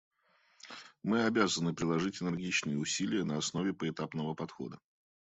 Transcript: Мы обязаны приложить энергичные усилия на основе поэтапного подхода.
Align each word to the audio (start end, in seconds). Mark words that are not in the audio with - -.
Мы 1.03 1.25
обязаны 1.25 1.75
приложить 1.75 2.23
энергичные 2.23 2.75
усилия 2.79 3.23
на 3.23 3.37
основе 3.37 3.71
поэтапного 3.71 4.33
подхода. 4.33 4.79